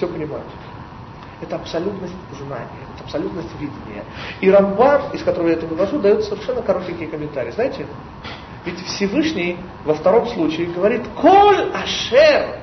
[0.00, 0.46] все понимают.
[1.42, 4.04] Это абсолютность знания, это абсолютность видения.
[4.40, 7.50] И Рамбан, из которого я это вывожу, дает совершенно коротенькие комментарии.
[7.50, 7.86] Знаете,
[8.64, 12.60] ведь Всевышний во втором случае говорит «Коль ашер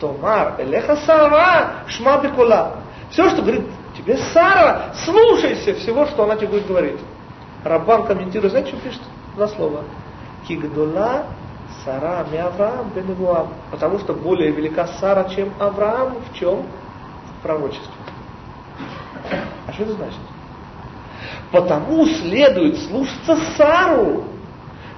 [0.00, 2.76] томар элеха сара шма бекула».
[3.10, 3.64] Все, что говорит
[3.96, 7.00] тебе Сара, слушайся всего, что она тебе будет говорить.
[7.64, 9.02] Раббан комментирует, знаете, что пишет?
[9.34, 9.84] Два слова.
[10.46, 11.26] Кигдула
[11.84, 13.16] Сара ми Авраам бен
[13.70, 16.62] Потому что более велика Сара, чем Авраам в чем?
[16.62, 17.92] В пророчестве.
[19.66, 20.20] А что это значит?
[21.50, 24.24] Потому следует слушаться Сару,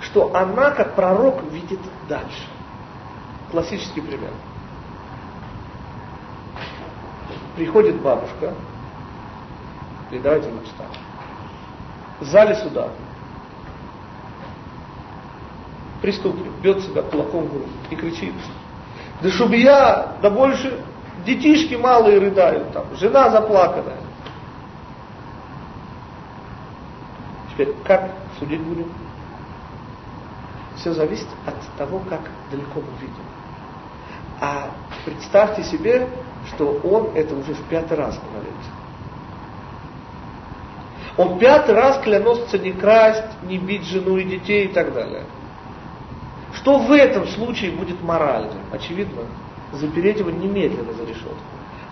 [0.01, 2.49] что она, как пророк, видит дальше.
[3.51, 4.31] Классический пример.
[7.57, 8.55] Приходит бабушка,
[10.11, 10.91] и давайте начитаем.
[12.21, 12.89] В зале суда
[16.03, 18.35] преступник бьет себя кулаком в грудь и кричит,
[19.23, 20.85] да чтобы я, да больше
[21.25, 24.01] детишки малые рыдают, там, жена заплаканная.
[27.53, 28.91] Теперь, как судить будем?
[30.77, 33.25] Все зависит от того, как далеко мы видим.
[34.41, 34.71] А
[35.05, 36.09] представьте себе,
[36.49, 38.53] что он это уже в пятый раз говорит.
[41.17, 45.25] Он пятый раз клянется не красть, не бить жену и детей и так далее.
[46.55, 48.61] Что в этом случае будет морально?
[48.73, 49.23] Очевидно,
[49.73, 51.37] запереть его немедленно за решетку.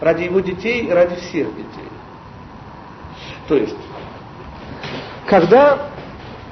[0.00, 1.88] Ради его детей и ради всех детей.
[3.48, 3.76] То есть,
[5.26, 5.90] когда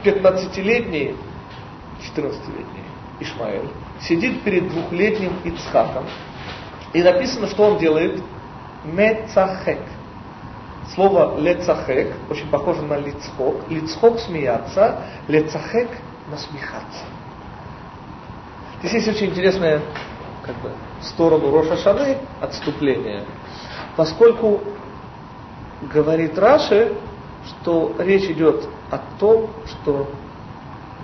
[0.04, 1.16] 15-летний,
[2.00, 2.84] 14-летний
[3.20, 3.68] Ишмаэль
[4.00, 6.04] сидит перед двухлетним Ицхаком,
[6.92, 8.22] и написано, что он делает?
[8.84, 9.80] Мецахек.
[10.94, 13.68] Слово лецахек очень похоже на лицхок.
[13.68, 15.90] Лицхок смеяться, лецахек
[16.30, 17.04] насмехаться.
[18.80, 19.82] Здесь есть очень интересная
[20.42, 20.70] как бы,
[21.02, 23.24] сторону Роша Шаны, отступления,
[23.96, 24.60] поскольку
[25.92, 26.94] говорит Раши,
[27.44, 30.08] что речь идет о том, что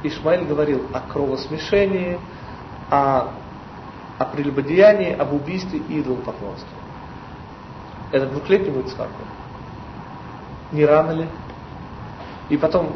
[0.05, 2.21] Ишмаиль говорил о кровосмешении,
[2.91, 3.31] о,
[4.19, 6.69] о прелюбодеянии, об убийстве и идолопоклонстве.
[8.13, 9.11] Это двухлетнему Ицхаку.
[10.71, 11.27] Не рано ли?
[12.51, 12.93] И потом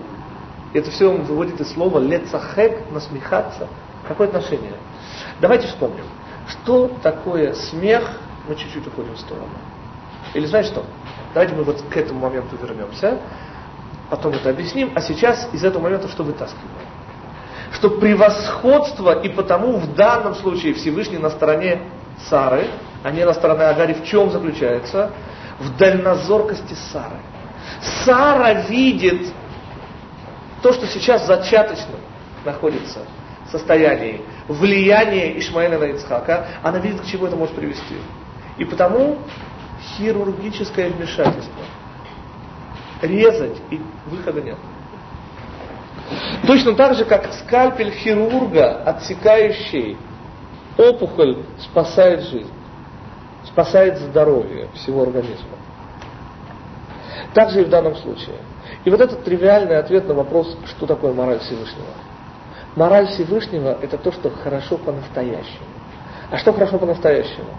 [0.72, 3.66] это все он выводит из слова лецахек, насмехаться–
[4.08, 4.72] Какое отношение?
[5.40, 6.04] Давайте вспомним.
[6.48, 8.10] Что такое смех?
[8.48, 9.50] Мы чуть-чуть уходим в сторону.
[10.32, 10.84] Или знаете что?
[11.34, 13.18] Давайте мы вот к этому моменту вернемся,
[14.08, 16.68] потом это объясним, а сейчас из этого момента что вытаскиваем?
[17.72, 21.82] Что превосходство и потому в данном случае Всевышний на стороне
[22.28, 22.66] Сары,
[23.04, 25.10] а не на стороне Агари, в чем заключается?
[25.60, 27.20] В дальнозоркости Сары.
[28.04, 29.32] Сара видит
[30.62, 31.94] то, что сейчас зачаточно
[32.44, 33.00] находится
[33.50, 37.96] состоянии влияния Ишмаэля на Ицхака, она видит, к чему это может привести.
[38.56, 39.18] И потому
[39.96, 41.62] хирургическое вмешательство.
[43.02, 44.58] Резать и выхода нет.
[46.46, 49.96] Точно так же, как скальпель хирурга, отсекающий
[50.76, 52.50] опухоль, спасает жизнь,
[53.44, 55.56] спасает здоровье всего организма.
[57.34, 58.36] Так же и в данном случае.
[58.84, 61.86] И вот этот тривиальный ответ на вопрос, что такое мораль Всевышнего–
[62.76, 65.66] Мораль Всевышнего– это то, что хорошо по-настоящему.
[66.30, 67.50] А что хорошо по-настоящему?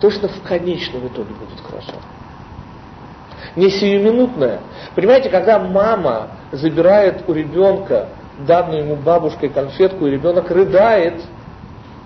[0.00, 1.94] То, что в конечном итоге будет хорошо.
[3.56, 4.60] Не сиюминутное.
[4.94, 8.08] Понимаете, когда мама забирает у ребенка
[8.46, 11.22] данную ему бабушкой конфетку, и ребенок рыдает,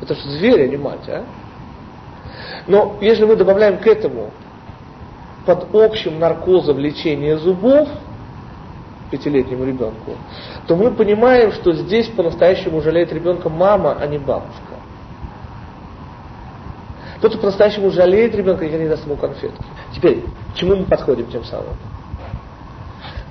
[0.03, 1.25] это же зверь, а не мать, а?
[2.67, 4.31] Но если мы добавляем к этому
[5.45, 7.89] под общим наркозом лечение зубов–
[9.11, 10.13] пятилетнему ребенку,
[10.67, 14.77] то мы понимаем, что здесь по-настоящему жалеет ребенка мама, а не бабушка.
[17.21, 19.65] Тот, кто по-настоящему жалеет ребенка, никогда не даст ему конфетки.
[19.95, 20.23] Теперь,
[20.53, 21.77] к чему мы подходим тем самым?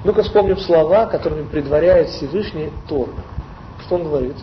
[0.03, 3.09] Ну-ка вспомним слова, которыми предваряет Всевышний Тор.
[3.85, 4.35] Что он говорит?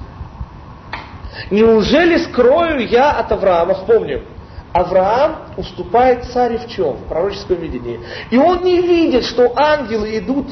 [1.50, 3.74] Неужели скрою я от Авраама?
[3.74, 4.24] Вспомним.
[4.72, 6.94] Авраам уступает царе в чем?
[6.94, 8.00] В пророческом видении.
[8.30, 10.46] И он не видит, что ангелы идут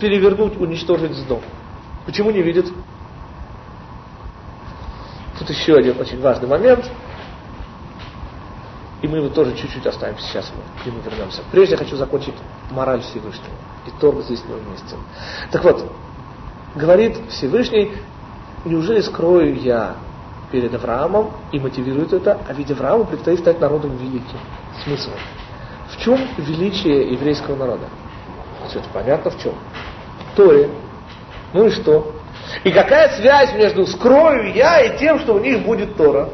[0.00, 1.42] перевернуть, уничтожить сдом.
[2.06, 2.66] Почему не видит?
[5.38, 6.90] Тут еще один очень важный момент.
[9.02, 10.52] И мы его тоже чуть-чуть оставим сейчас,
[10.84, 11.42] мы вернемся.
[11.50, 12.34] Прежде я хочу закончить
[12.70, 13.54] мораль Всевышнего.
[13.86, 14.98] И торг здесь не уместен.
[15.50, 15.90] Так вот,
[16.74, 17.92] говорит Всевышний,
[18.66, 19.96] неужели скрою я
[20.50, 24.38] перед Авраамом и мотивирует это, а ведь Аврааму предстоит стать народом великим.
[24.84, 25.10] Смысл?
[25.88, 27.88] В чем величие еврейского народа?
[28.68, 29.54] Все это понятно в чем.
[30.34, 30.70] Торе.
[31.52, 32.12] Ну и что?
[32.64, 36.28] И какая связь между скрою я и тем, что у них будет Тора?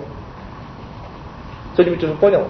[1.74, 2.48] Кто-нибудь уже понял?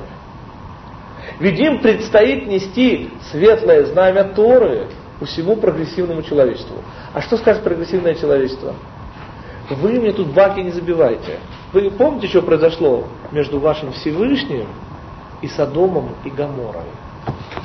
[1.41, 4.89] Ведь им предстоит нести светлое знамя Торы
[5.25, 6.77] всему прогрессивному человечеству.
[7.13, 8.75] А что скажет прогрессивное человечество?
[9.71, 11.39] Вы мне тут баки не забивайте.
[11.73, 14.67] Вы помните, что произошло между вашим Всевышним
[15.43, 16.85] и Содомом и Гаморой?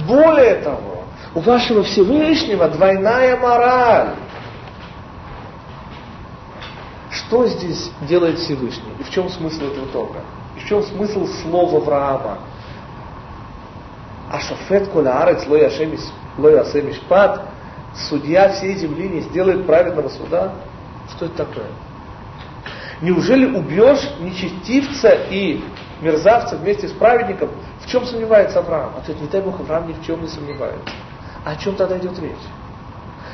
[0.08, 1.01] Более того,
[1.34, 4.16] у вашего Всевышнего двойная мораль.
[7.12, 8.92] Что здесь делает Всевышний?
[9.00, 10.20] И в чем смысл этого торга?
[10.58, 12.40] И в чем смысл слова Авраама?
[14.30, 17.42] Ашафет колярец лой асем мишпат,
[18.10, 20.54] судья всей земли не сделает праведного суда?
[21.10, 21.68] Что это такое?
[23.02, 25.62] Неужели убьешь нечестивца и
[26.02, 27.50] мерзавца вместе с праведником?
[27.82, 28.96] В чем сомневается Авраам?
[28.98, 30.94] Ответ, не дай Бог, Авраам ни в чем не сомневается.
[31.44, 32.36] О чем тогда идет речь?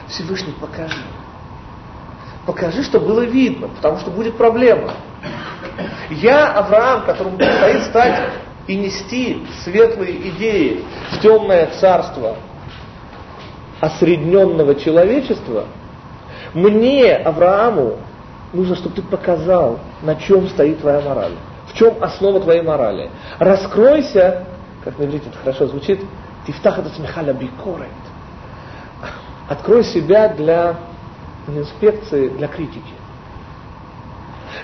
[0.08, 1.02] Всевышний, покажи.
[2.46, 4.94] Покажи, что было видно, потому что будет проблема.
[6.10, 8.22] Я, Авраам, которому предстоит стать
[8.68, 12.38] и нести светлые идеи в темное царство
[13.82, 15.66] осредненного человечества,
[16.54, 17.98] мне, Аврааму,
[18.54, 21.34] нужно, чтобы ты показал, на чем стоит твоя мораль.
[21.68, 23.12] В чем основа твоей морали.
[23.40, 24.46] Раскройся,
[24.84, 26.00] как на иврите это хорошо звучит,
[26.48, 27.90] тифтах это смехаля бикорет.
[29.48, 30.78] Открой себя для
[31.48, 32.94] инспекции, для критики.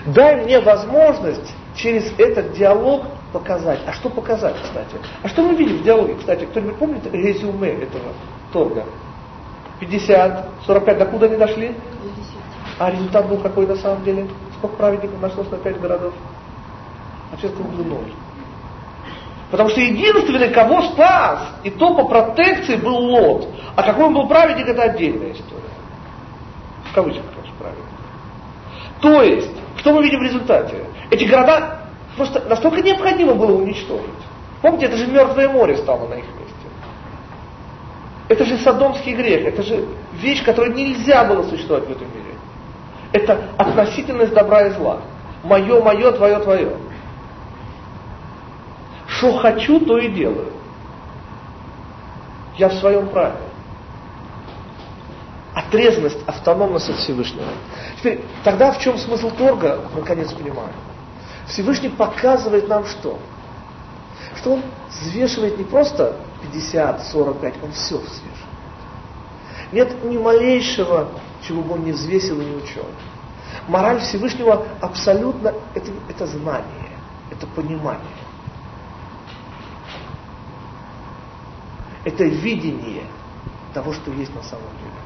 [0.06, 3.80] Дай мне возможность через этот диалог показать.
[3.86, 4.96] А что показать, кстати?
[5.22, 6.44] А что мы видим в диалоге, кстати?
[6.44, 8.12] Кто-нибудь помнит резюме этого
[8.52, 8.84] торга?
[9.80, 11.74] 50, 45, до куда они дошли?
[12.78, 14.28] А результат был какой на самом деле?
[14.58, 16.14] Сколько праведников нашлось на 5 городов?
[17.32, 18.12] А сейчас круглый ноль.
[19.50, 23.48] Потому что единственный, кого спас, и то по протекции был Лот.
[23.76, 25.62] А какой он был праведник, это отдельная история.
[26.90, 27.84] В кавычках, конечно, праведник.
[29.00, 30.84] То есть, что мы видим в результате?
[31.10, 31.80] Эти города
[32.16, 34.08] просто настолько необходимо было уничтожить.
[34.62, 36.54] Помните, это же мертвое море стало на их месте.
[38.28, 42.34] Это же садомский грех, это же вещь, которой нельзя было существовать в этом мире.
[43.12, 45.02] Это относительность добра и зла.
[45.42, 46.72] Мое, мое, твое, твое.
[49.16, 50.52] Что хочу, то и делаю.
[52.56, 53.36] Я в своем праве.
[55.54, 57.46] Отрезанность, автономность от Всевышнего.
[57.98, 60.74] Теперь, тогда в чем смысл торга, наконец понимаем.
[61.46, 63.18] Всевышний показывает нам что?
[64.36, 68.34] Что он взвешивает не просто 50, 45, он все взвешивает.
[69.70, 71.08] Нет ни малейшего,
[71.46, 72.86] чего бы он не взвесил и не учел.
[73.68, 76.98] Мораль Всевышнего абсолютно это, это знание,
[77.30, 78.23] это понимание.
[82.04, 83.04] Это видение
[83.72, 85.04] того, что есть на самом деле.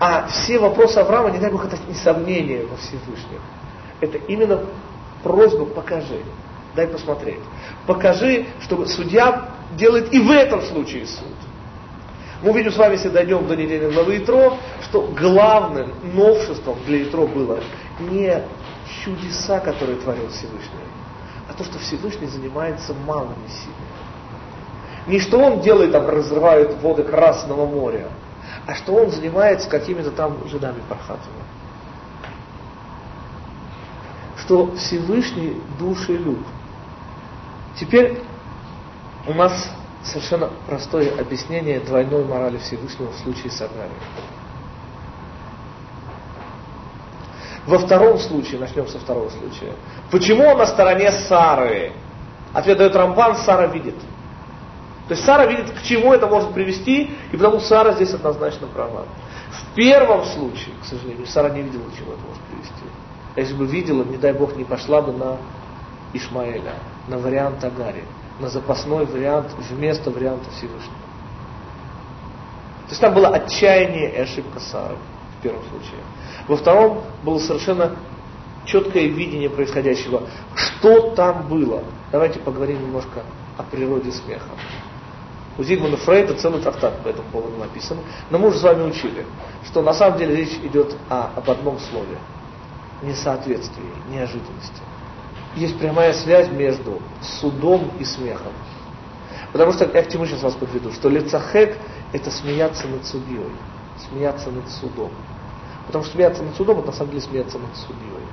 [0.00, 3.40] А все вопросы Авраама, не дай Бог, это не сомнение во Всевышнем.
[4.00, 4.64] Это именно
[5.22, 6.20] просьба покажи,
[6.74, 7.40] дай посмотреть.
[7.86, 11.26] Покажи, что судья делает и в этом случае суд.
[12.42, 17.26] Мы увидим с вами, если дойдем до недели главы Итро, что главным новшеством для Итро
[17.26, 17.60] было
[18.00, 18.42] не
[19.02, 20.84] чудеса, которые творил Всевышний,
[21.48, 23.94] а то, что Всевышний занимается малыми силами.
[25.06, 28.08] Не что он делает, там, разрывает воды Красного моря,
[28.66, 31.42] а что он занимается какими-то там жидами Пархатова.
[34.38, 36.38] Что Всевышний душелюб.
[37.78, 38.20] Теперь
[39.26, 39.70] у нас
[40.02, 43.90] совершенно простое объяснение двойной морали Всевышнего в случае с Агарией.
[47.66, 49.72] Во втором случае, начнем со второго случая.
[50.10, 51.92] Почему он на стороне Сары?
[52.52, 53.94] Ответ дает Рамбан, Сара видит.
[55.08, 59.04] То есть Сара видит, к чему это может привести, и потому Сара здесь однозначно права.
[59.50, 62.84] В первом случае, к сожалению, Сара не видела, к чему это может привести.
[63.36, 65.36] Если бы видела, не дай Бог, не пошла бы на
[66.14, 66.74] Ишмаэля,
[67.08, 68.04] на вариант Агари,
[68.40, 70.94] на запасной вариант вместо варианта Всевышнего.
[72.84, 74.96] То есть там было отчаяние и ошибка Сары
[75.38, 76.00] в первом случае.
[76.48, 77.96] Во втором было совершенно
[78.64, 80.22] четкое видение происходящего.
[80.54, 81.82] Что там было?
[82.12, 83.22] Давайте поговорим немножко
[83.56, 84.50] о природе смеха.
[85.56, 87.98] У Зигмунда Фрейда целый трактат по этому поводу написан.
[88.30, 89.24] Но мы уже с вами учили,
[89.66, 92.18] что на самом деле речь идет о, об одном слове.
[93.02, 94.82] Несоответствии, неожиданности.
[95.56, 98.52] Есть прямая связь между судом и смехом.
[99.52, 101.78] Потому что, я к чему сейчас вас подведу, что лицахек–
[102.12, 103.52] это смеяться над судьей,
[104.08, 105.12] смеяться над судом.
[105.86, 108.26] Потому что смеяться над судом– это на самом деле смеяться над судьей.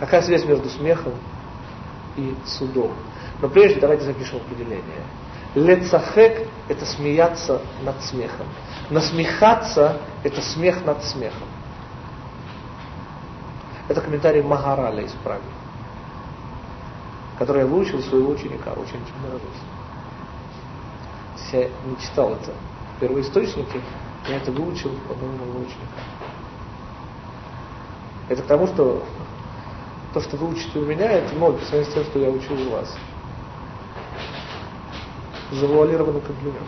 [0.00, 1.12] Какая связь между смехом
[2.16, 2.92] и судом?
[3.40, 5.02] Но прежде давайте запишем определение.
[5.54, 8.46] Лецахек– это смеяться над смехом.
[8.90, 11.48] Насмехаться– это смех над смехом.
[13.88, 15.42] Это комментарий Магараля из Праги.
[17.38, 19.42] которое я выучил своего ученика, очень-очень нравилось.
[21.52, 22.52] Я не читал это
[22.96, 23.80] в первоисточнике,
[24.28, 26.00] я это выучил у одного моего ученика.
[28.28, 29.04] Это к тому, что
[30.12, 32.54] то, что вы учите у меня, это ноль по сравнению с тем, что я учу
[32.54, 32.96] у вас.
[35.50, 36.66] Завуалированный комплимент.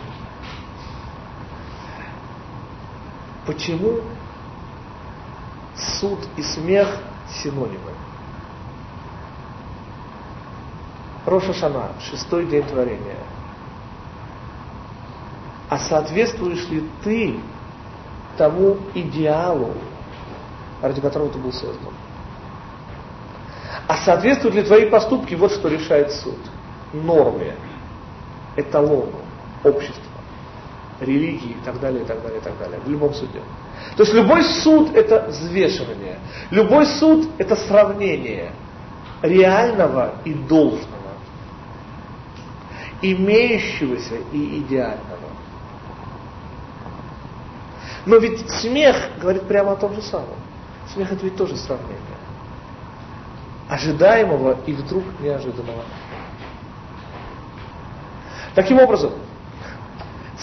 [3.45, 3.99] Почему
[5.99, 6.87] суд и смех
[7.29, 7.91] синонимы?
[11.25, 13.17] Роша Шана, шестой день творения.
[15.69, 17.39] А соответствуешь ли ты
[18.37, 19.73] тому идеалу,
[20.81, 21.93] ради которого ты был создан?
[23.87, 26.37] А соответствуют ли твои поступки, вот что решает суд,
[26.93, 27.55] норме,
[28.59, 29.19] эталону,
[29.63, 30.03] общества,
[30.99, 33.41] религии и так далее, и так далее, и так далее, в любом суде.
[33.95, 36.19] То есть любой суд это взвешивание,
[36.51, 38.51] любой суд это сравнение
[39.21, 41.13] реального и должного,
[43.01, 45.29] имеющегося и идеального.
[48.05, 50.37] Но ведь смех говорит прямо о том же самом.
[50.93, 51.99] Смех это ведь тоже сравнение.
[53.67, 55.83] Ожидаемого и вдруг неожиданного.
[58.55, 59.13] Таким образом,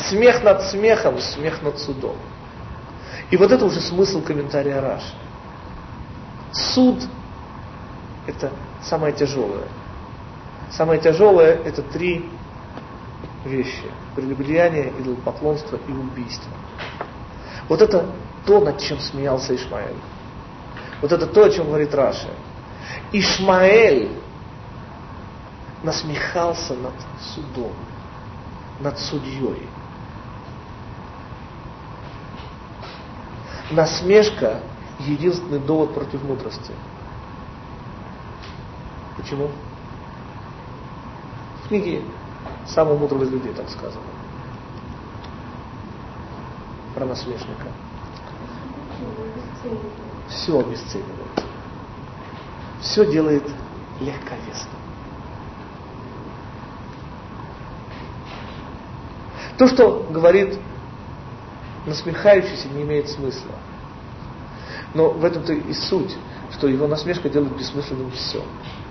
[0.09, 2.17] смех над смехом, смех над судом.
[3.31, 5.15] И вот это уже смысл комментария Раши.
[6.53, 7.03] Суд–
[8.27, 9.67] это самое тяжелое.
[10.71, 12.29] Самое тяжелое– это три
[13.45, 13.91] вещи.
[14.15, 16.51] Прелюбодеяние, идолопоклонство и убийство.
[17.69, 18.07] Вот это
[18.45, 19.97] то, над чем смеялся Ишмаэль.
[21.03, 22.29] Вот это то, о чем говорит Раша.
[23.13, 24.11] Ишмаэль
[25.83, 27.73] насмехался над судом,
[28.81, 29.69] над судьей.
[33.71, 34.61] Насмешка–
[35.01, 36.73] единственный довод против мудрости.
[39.17, 39.51] Почему?
[41.65, 42.03] В книге
[42.67, 44.05] самого мудрого из людей так сказано
[46.97, 47.69] про насмешника.
[50.29, 51.45] Все обесценивает.
[52.81, 53.45] Все делает
[54.01, 54.76] легковесно.
[59.59, 60.59] То, что говорит
[61.87, 63.53] насмехающийся, не имеет смысла.
[64.95, 66.15] Но в этом-то и суть,
[66.53, 68.43] что его насмешка делает бессмысленным все.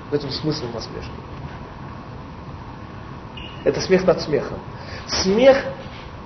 [0.10, 1.12] В этом смысл насмешки.
[3.64, 4.60] Это смех над смехом.
[5.08, 5.64] Смех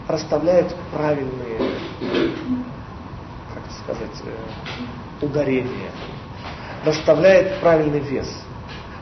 [0.07, 1.71] расставляет правильные,
[3.53, 5.91] как сказать, э, ударения,
[6.85, 8.27] расставляет правильный вес.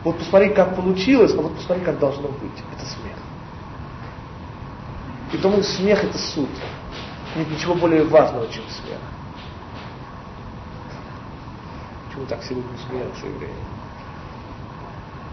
[0.03, 2.63] Вот посмотри, как получилось, а вот посмотри, как должно быть.
[2.75, 3.17] Это смех.
[5.33, 6.49] И тому смех это суд.
[7.35, 8.99] Нет ничего более важного, чем смех.
[12.07, 13.53] Почему так сегодня смеются евреи?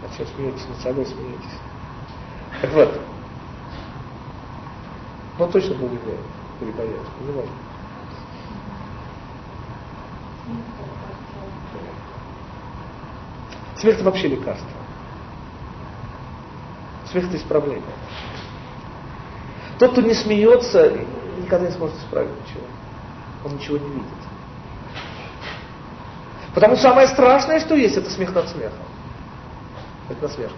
[0.03, 0.67] А чем смеетесь?
[0.67, 1.59] Над собой смеетесь.
[2.61, 3.01] Так вот,
[5.37, 6.23] но точно был евреем
[6.61, 7.51] или боец, понимаете?
[13.77, 14.69] Смех это вообще лекарство.
[17.11, 17.83] Смех это исправление.
[19.79, 20.91] Тот, кто не смеется,
[21.37, 22.63] никогда не сможет исправить ничего.
[23.43, 24.07] Он ничего не видит.
[26.53, 28.85] Потому что самое страшное, что есть, это смех над смехом.
[30.09, 30.57] Это насмешка.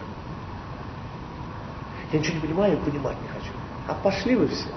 [2.11, 3.51] Я ничего не понимаю и понимать не хочу.
[3.87, 4.69] А пошли вы все.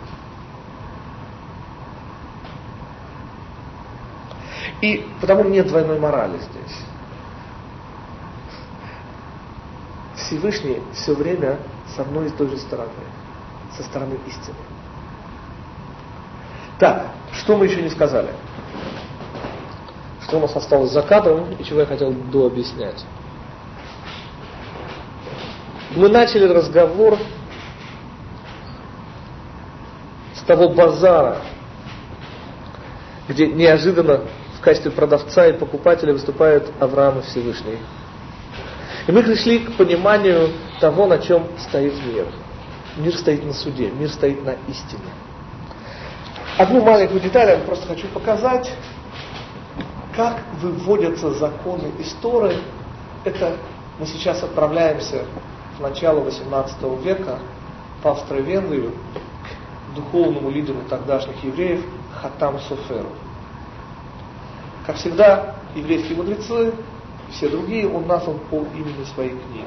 [4.80, 6.78] И потому нет двойной морали здесь.
[10.16, 11.58] Всевышний все время
[11.94, 12.90] со мной и той же стороны,
[13.76, 14.56] со стороны истины.
[16.78, 18.30] Так, что мы еще не сказали?
[20.22, 23.04] Что у нас осталось за кадром и чего я хотел дообъяснять?
[25.96, 27.18] Мы начали разговор
[30.50, 31.36] того базара,
[33.28, 34.22] где неожиданно
[34.58, 37.78] в качестве продавца и покупателя выступает Авраам и Всевышний.
[39.06, 40.48] И мы пришли к пониманию
[40.80, 42.26] того, на чем стоит мир.
[42.96, 45.02] Мир стоит на суде, мир стоит на истине.
[46.58, 48.70] Одну маленькую деталь я просто хочу показать,
[50.14, 52.58] как выводятся законы истории.
[53.24, 53.56] Это
[53.98, 55.24] мы сейчас отправляемся
[55.78, 57.38] в начало 18 века
[58.02, 58.92] в Австро-Венгрию,
[59.94, 61.84] духовному лидеру тогдашних евреев
[62.20, 63.10] Хатам Соферу.
[64.86, 66.72] Как всегда, еврейские мудрецы
[67.30, 69.64] все другие, он назван по имени своей книги.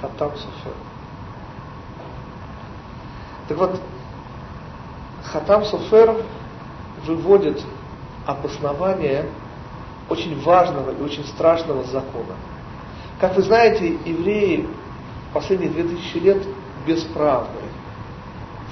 [0.00, 0.72] Хатам Софер.
[3.48, 3.80] Так вот,
[5.24, 6.16] Хатам Софер
[7.04, 7.62] выводит
[8.26, 9.26] обоснование
[10.08, 12.34] очень важного и очень страшного закона.
[13.20, 14.68] Как вы знаете, евреи
[15.32, 16.42] последние 2000 лет
[16.86, 17.60] бесправны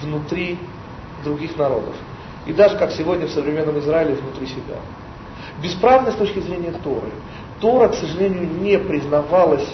[0.02, 0.59] внутри
[1.25, 1.95] других народов.
[2.47, 4.76] И даже как сегодня в современном Израиле внутри себя.
[5.62, 7.11] Бесправны с точки зрения Торы.
[7.61, 9.66] Тора, к сожалению, не признавалась,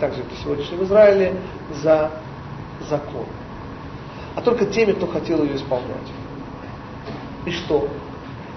[0.00, 1.36] также как и сегодняшнем Израиле,
[1.82, 2.10] за
[2.88, 3.26] закон.
[4.34, 6.10] А только теми, кто хотел ее исполнять.
[7.44, 7.88] И что?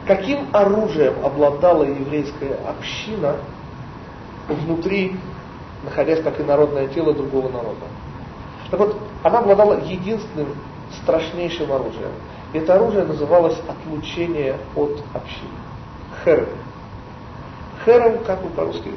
[0.05, 3.35] Каким оружием обладала еврейская община
[4.47, 5.17] внутри,
[5.83, 7.85] находясь как и народное тело другого народа?
[8.71, 10.55] Так вот, она обладала единственным
[11.01, 12.11] страшнейшим оружием.
[12.53, 15.49] И это оружие называлось отлучение от общины.
[16.23, 16.47] Херем.
[17.85, 18.91] Херем, как мы по-русски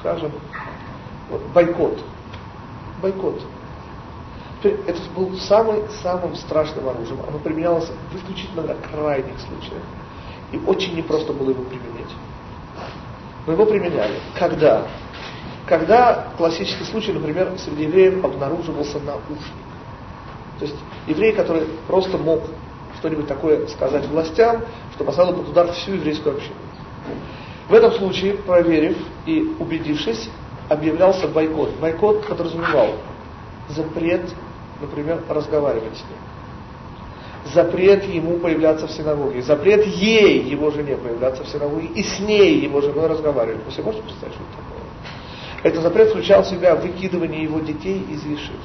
[0.00, 0.32] скажем,
[1.30, 1.98] вот, бойкот.
[3.02, 3.40] Бойкот.
[4.62, 7.20] Это был самым-самым страшным оружием.
[7.28, 9.82] Оно применялось в исключительно крайних случаях.
[10.52, 12.10] И очень непросто было его применять.
[13.46, 14.18] Но его применяли.
[14.38, 14.86] Когда?
[15.66, 19.40] Когда классический случай, например, среди евреев обнаруживался наушник.
[20.58, 22.40] То есть еврей, который просто мог
[22.98, 24.62] что-нибудь такое сказать властям,
[24.94, 26.54] что поставило под удар всю еврейскую общину.
[27.68, 28.96] В этом случае, проверив
[29.26, 30.30] и убедившись,
[30.68, 31.76] объявлялся бойкот.
[31.78, 32.94] Бойкот подразумевал
[33.68, 34.22] запрет,
[34.80, 36.18] например, разговаривать с ним
[37.52, 42.60] запрет ему появляться в синагоге, запрет ей, его жене, появляться в синагоге, и с ней,
[42.60, 43.64] его женой, разговаривать.
[43.64, 44.76] Вы себе можете представить, что это такое?
[45.62, 48.56] Этот запрет включал в себя выкидывание его детей из Ешив.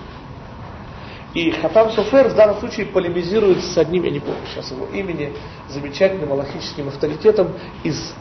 [1.33, 5.33] И Хатам Софер в данном случае полемизирует с одним, я не помню сейчас его имени,
[5.69, 7.53] замечательным аллахическим авторитетом
[7.83, 8.13] из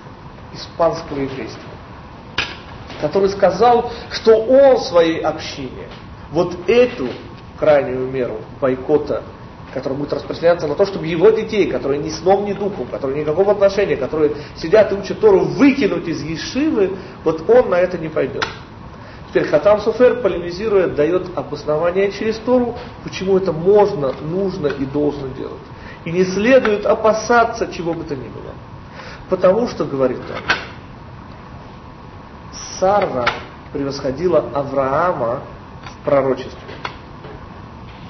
[0.54, 1.68] испанского еврейства,
[3.00, 5.88] который сказал, что он своей общине
[6.30, 7.08] вот эту
[7.60, 9.22] крайнюю меру бойкота
[9.72, 13.52] который будет распространяться на то, чтобы его детей, которые ни сном, ни духом, которые никакого
[13.52, 18.44] отношения, которые сидят и учат Тору, выкинуть из Ешивы, вот он на это не пойдет.
[19.28, 25.62] Теперь Хатам Суфер, полемизирует, дает обоснование через Тору, почему это можно, нужно и должно делать.
[26.04, 28.54] И не следует опасаться чего бы то ни было.
[29.28, 30.42] Потому что, говорит он,
[32.80, 33.26] Сара
[33.72, 35.42] превосходила Авраама
[35.84, 36.69] в пророчестве.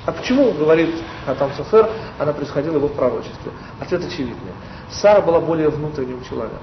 [0.06, 0.94] А почему, говорит
[1.26, 3.52] Хатам Софер, она происходила его в пророчестве?
[3.78, 4.52] Ответ очевидный.
[4.90, 6.58] Сара была более внутренним человеком.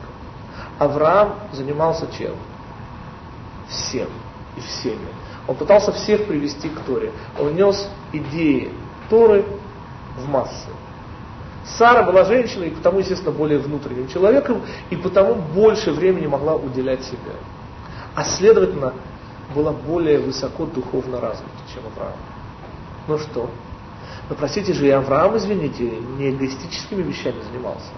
[0.80, 2.36] Авраам занимался чем?
[3.68, 4.08] Всем
[4.56, 5.08] и всеми.
[5.48, 7.12] Он пытался всех привести к Торе.
[7.40, 8.72] Он нес идеи
[9.10, 9.46] Торы
[10.18, 10.70] в массы.
[11.64, 17.04] Сара была женщиной, и потому, естественно, более внутренним человеком, и потому больше времени могла уделять
[17.04, 17.34] себе.
[18.16, 18.94] А следовательно,
[19.54, 22.16] была более высоко духовно развита, чем Авраам.
[23.08, 23.50] Ну что?
[24.30, 25.84] Но простите же, и Авраам, извините,
[26.18, 27.92] не эгоистическими вещами занимался.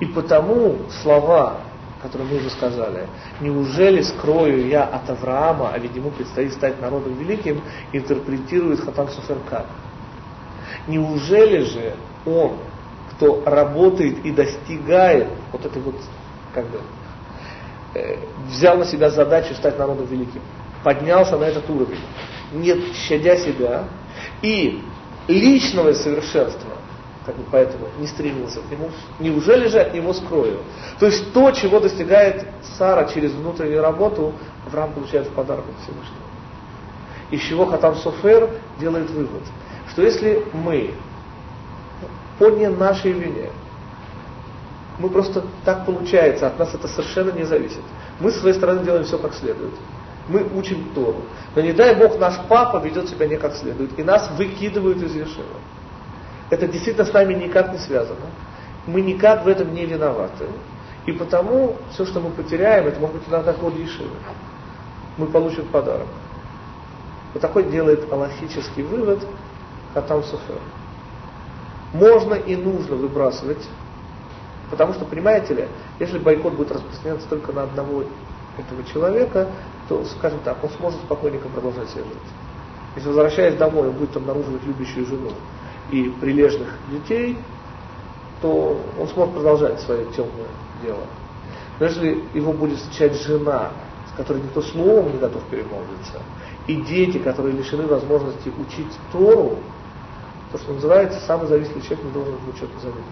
[0.00, 1.58] И потому слова,
[2.00, 3.08] которые мы уже сказали,
[3.40, 7.60] неужели скрою я от Авраама, а ведь ему предстоит стать народом великим,
[7.92, 9.66] интерпретирует Хатам Суфер как?
[10.86, 11.94] Неужели же
[12.24, 12.58] он,
[13.12, 15.96] кто работает и достигает вот этой вот,
[16.54, 16.80] как бы,
[17.94, 18.16] э,
[18.46, 20.40] взял на себя задачу стать народом великим,
[20.84, 22.00] поднялся на этот уровень,
[22.52, 23.84] не щадя себя,
[24.42, 24.82] и
[25.26, 26.70] личного совершенства,
[27.26, 30.60] как бы поэтому не стремился к нему, неужели же от него скрою?
[30.98, 32.46] То есть то, чего достигает
[32.78, 34.32] Сара через внутреннюю работу,
[34.66, 36.24] Авраам получает в подарок от Всевышнего.
[37.30, 38.48] Из чего Хатам Софер
[38.80, 39.42] делает вывод,
[39.90, 40.94] что если мы
[42.38, 43.50] по не нашей вине,
[44.98, 47.82] мы просто так получается, от нас это совершенно не зависит.
[48.20, 49.74] Мы с своей стороны делаем все как следует
[50.28, 51.22] мы учим Тору.
[51.54, 55.14] Но не дай Бог наш папа ведет себя не как следует, и нас выкидывают из
[55.14, 55.44] Ешива.
[56.50, 58.26] Это действительно с нами никак не связано.
[58.86, 60.46] Мы никак в этом не виноваты.
[61.06, 64.10] И потому все, что мы потеряем, это может быть иногда ход Ешивы.
[65.16, 66.06] Мы получим подарок.
[67.32, 69.26] Вот такой делает аллахический вывод
[69.94, 70.60] Хатам Суфер.
[71.92, 73.66] Можно и нужно выбрасывать,
[74.70, 78.04] потому что, понимаете ли, если бойкот будет распространяться только на одного
[78.58, 79.48] этого человека,
[79.88, 82.32] то, скажем так, он сможет спокойненько продолжать себя жить.
[82.94, 85.30] Если возвращаясь домой, он будет обнаруживать любящую жену
[85.90, 87.38] и прилежных детей,
[88.42, 90.48] то он сможет продолжать свое темное
[90.82, 91.04] дело.
[91.78, 93.70] Но если его будет встречать жена,
[94.12, 96.20] с которой никто словом не готов перемолвиться,
[96.66, 99.58] и дети, которые лишены возможности учить Тору,
[100.52, 103.04] то, что называется, самый зависимый человек не должен в учет завидовать.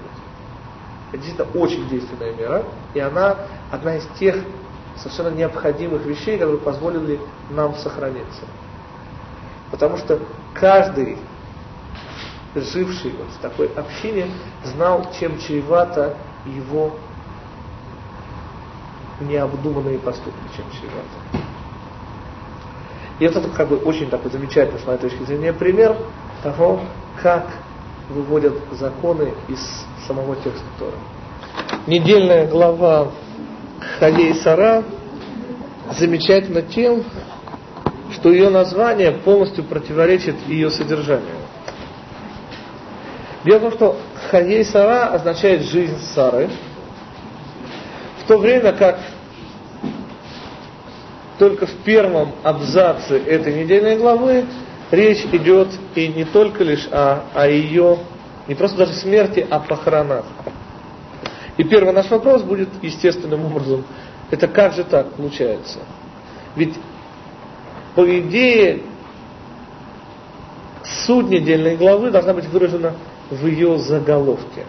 [1.13, 3.37] Это действительно очень действенная мера, и она
[3.71, 4.37] одна из тех
[4.99, 8.45] совершенно необходимых вещей, которые позволили нам сохраниться.
[9.71, 10.21] Потому что
[10.55, 11.19] каждый,
[12.55, 14.29] живший вот в такой общине,
[14.65, 16.97] знал, чем чревато его
[19.21, 21.47] необдуманные поступки, чем чревато.
[23.19, 25.97] И это как бы очень такой замечательный, с моей точки зрения, пример
[26.43, 26.81] того,
[27.23, 27.47] как
[28.11, 29.59] выводят законы из
[30.07, 30.97] самого текста Тора.
[31.87, 33.11] Недельная глава
[33.99, 34.83] Халей Сара
[35.93, 37.05] замечательна тем,
[38.13, 41.37] что ее название полностью противоречит ее содержанию.
[43.45, 43.97] Дело в том, что
[44.31, 46.51] Хаей Сара означает жизнь Сары,
[48.25, 48.99] в то время как
[51.39, 54.47] только в первом абзаце этой недельной главы
[54.91, 57.99] речь идет и не только лишь о, о ее,
[58.49, 60.25] не просто даже смерти, а похоронах.
[61.57, 63.85] И первый наш вопрос будет естественным образом,
[64.31, 65.79] это как же так получается?
[66.55, 66.75] Ведь
[67.95, 68.83] по идее
[71.07, 72.95] суть недельной главы должна быть выражена
[73.31, 74.67] в ее заголовке.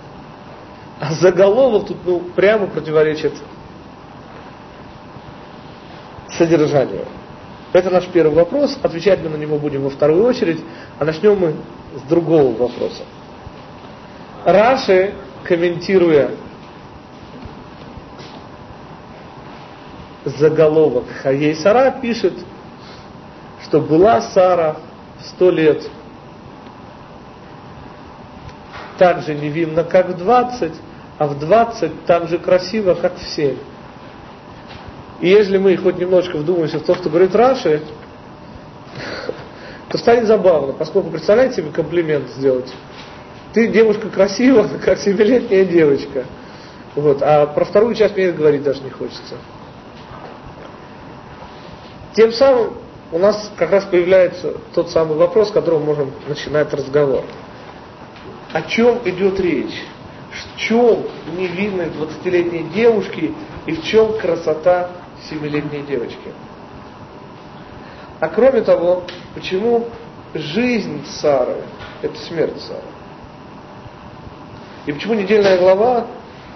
[1.00, 3.34] А заголовок тут ну, прямо противоречит
[6.30, 7.06] содержанию.
[7.73, 8.78] Это наш первый вопрос.
[8.82, 10.60] Отвечать мы на него будем во вторую очередь.
[10.97, 11.54] А начнем мы
[11.95, 13.04] с другого вопроса.
[14.45, 16.32] Раши, комментируя
[20.29, 22.33] заголовок Хаей Сара, пишет,
[23.63, 24.77] что была Сара
[25.19, 25.89] сто лет
[28.97, 30.73] так же невинна, как в двадцать,
[31.17, 33.57] а в двадцать так же красиво, как в семь.
[35.21, 37.81] И если мы хоть немножко вдумаемся в то, что говорит Раши,
[39.89, 42.71] то станет забавно, поскольку, представляете себе комплимент сделать.
[43.53, 46.25] Ты девушка красивая, как семилетняя девочка.
[46.95, 47.21] Вот.
[47.21, 49.35] А про вторую часть мне говорить даже не хочется.
[52.17, 52.73] Тем самым
[53.12, 57.23] у нас как раз появляется тот самый вопрос, с которого можем начинать разговор.
[58.51, 59.86] О чем идет речь?
[60.32, 61.03] В чем
[61.38, 63.36] невинность 20-летней девушки
[63.67, 64.89] и в чем красота
[65.30, 66.34] семилетней девочки.
[68.19, 69.03] А кроме того,
[69.36, 69.86] почему
[70.34, 71.58] жизнь Сары–
[72.01, 72.82] это смерть Сары?
[74.88, 76.08] И почему недельная глава,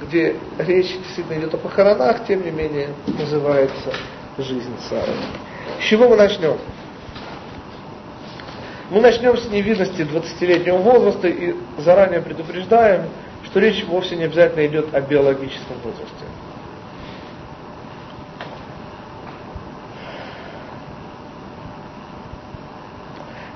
[0.02, 3.93] где речь действительно идет о похоронах, тем не менее называется
[4.39, 5.13] жизнь Сары?
[5.79, 6.57] С чего мы начнем?
[8.89, 13.10] Мы начнем с невидности 20-летнего возраста и заранее предупреждаем,
[13.45, 16.25] что речь вовсе не обязательно идет о биологическом возрасте.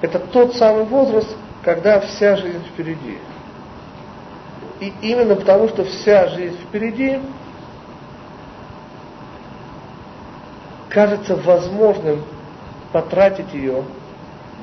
[0.00, 3.18] Это тот самый возраст, когда вся жизнь впереди.
[4.80, 7.20] И именно потому, что вся жизнь впереди,
[10.88, 12.24] кажется возможным
[12.92, 13.84] потратить ее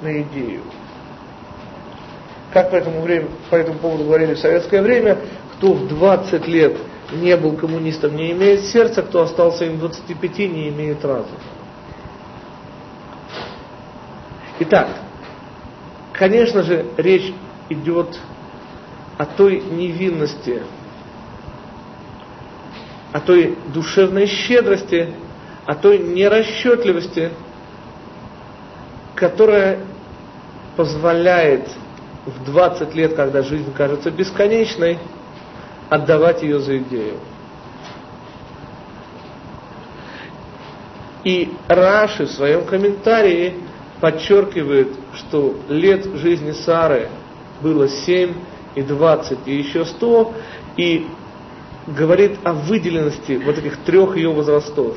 [0.02, 0.62] на идею.
[2.54, 5.18] Как по этому, времени, по этому поводу говорили в советское время,
[5.54, 6.78] кто в 20 лет
[7.14, 11.38] не был коммунистом, не имеет сердца, кто остался им 25, не имеет разума.
[14.60, 14.90] Итак,
[16.14, 17.34] конечно же, речь
[17.70, 18.20] идет
[19.22, 20.64] о той невинности,
[23.14, 25.14] о той душевной щедрости,
[25.68, 27.30] о той нерасчетливости,
[29.14, 29.78] которая
[30.76, 31.70] позволяет
[32.26, 34.98] в 20 лет, когда жизнь кажется бесконечной,
[35.88, 37.20] отдавать ее за идею.
[41.24, 43.54] И Раши в своем комментарии
[44.00, 47.10] подчеркивает, что лет жизни Сары
[47.62, 48.34] было 7
[48.76, 50.34] и 20 и еще 100,
[50.78, 51.08] и
[51.88, 54.96] говорит о выделенности вот этих трех ее возрастов.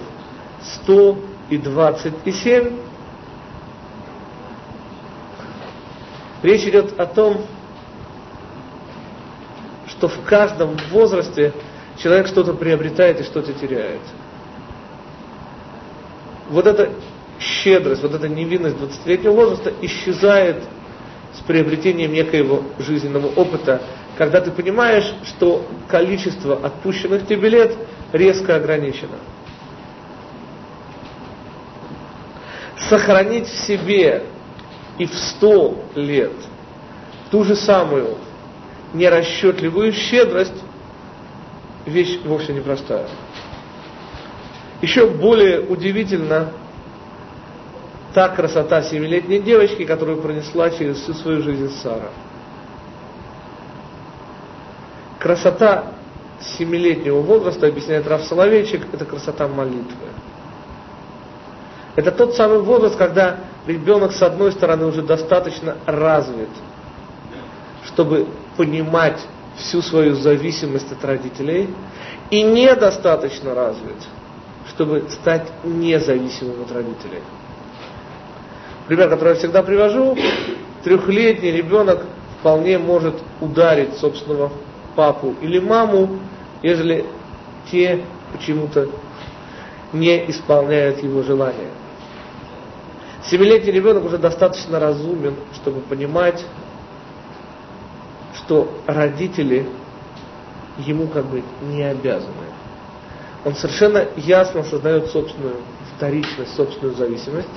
[0.85, 1.19] 100
[1.51, 2.79] и 27.
[6.43, 7.47] Речь идет о том,
[9.89, 11.53] что в каждом возрасте
[11.97, 14.01] человек что-то приобретает и что-то теряет.
[16.51, 16.93] Вот эта
[17.41, 20.63] щедрость, вот эта невинность 20-летнего возраста исчезает
[21.35, 23.83] с приобретением некоего жизненного опыта,
[24.17, 27.77] когда ты понимаешь, что количество отпущенных тебе лет
[28.13, 29.19] резко ограничено.
[32.89, 34.25] Сохранить в себе
[34.99, 36.33] и в сто лет
[37.31, 38.19] ту же самую
[38.93, 40.63] нерасчетливую щедрость,
[41.85, 43.09] вещь вовсе непростая.
[44.81, 46.53] Еще более удивительно
[48.15, 52.11] та красота семилетней девочки, которую пронесла через всю свою жизнь Сара.
[55.19, 55.95] Красота
[56.41, 60.07] семилетнего возраста, объясняет Раф Соловейчик, это красота молитвы.
[61.97, 66.51] Это тот самый возраст, когда ребенок с одной стороны уже достаточно развит,
[67.85, 69.21] чтобы понимать
[69.57, 71.69] всю свою зависимость от родителей
[72.31, 73.97] и недостаточно развит,
[74.69, 77.23] чтобы стать независимым от родителей.
[78.87, 80.17] Пример, который я всегда привожу,
[80.83, 82.05] трехлетний ребенок
[82.39, 84.53] вполне может ударить собственного
[84.95, 86.19] папу или маму,
[86.63, 87.07] ежели
[87.71, 88.89] те почему-то
[89.93, 91.71] не исполняют его желания.
[93.25, 96.45] Семилетний ребенок уже достаточно разумен, чтобы понимать,
[98.35, 99.67] что родители
[100.79, 102.33] ему как бы не обязаны.
[103.45, 105.57] Он совершенно ясно осознает собственную
[105.97, 107.49] вторичность, собственную зависимость.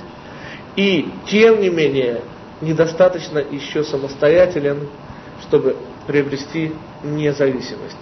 [0.78, 2.22] И, тем не менее,
[2.60, 4.88] недостаточно еще самостоятелен,
[5.42, 5.74] чтобы
[6.06, 7.98] приобрести независимость.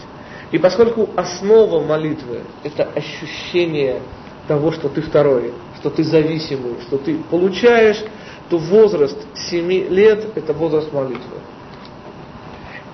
[0.53, 4.03] И поскольку основа молитвы– это ощущение
[4.47, 8.05] того, что ты второй, что ты зависимый, что ты получаешь,
[8.51, 11.39] то возраст 7 лет– это возраст молитвы.